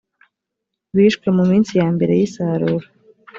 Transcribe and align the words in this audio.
bishwe 0.95 1.27
mu 1.35 1.43
minsi 1.51 1.71
ya 1.79 1.87
mbere 1.95 2.13
y 2.19 2.25
isarura 2.27 2.87